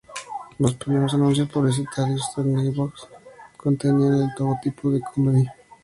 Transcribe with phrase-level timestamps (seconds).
[0.57, 3.07] Los primeros anuncios publicitarios de "The Neighbors"
[3.55, 5.45] contenían el logotipo de Comedy.